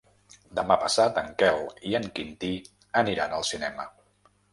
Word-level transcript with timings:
Demà 0.59 0.77
passat 0.83 1.19
en 1.21 1.27
Quel 1.41 1.61
i 1.89 1.93
en 1.99 2.07
Quintí 2.15 2.49
aniran 3.03 3.37
al 3.37 3.47
cinema. 3.51 3.87